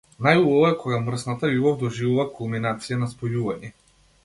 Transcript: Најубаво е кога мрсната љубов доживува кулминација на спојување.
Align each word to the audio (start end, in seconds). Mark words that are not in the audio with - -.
Најубаво 0.27 0.69
е 0.69 0.77
кога 0.83 1.01
мрсната 1.09 1.51
љубов 1.51 1.77
доживува 1.83 2.27
кулминација 2.39 3.01
на 3.05 3.13
спојување. 3.15 3.75